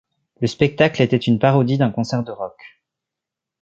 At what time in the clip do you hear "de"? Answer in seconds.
2.23-2.31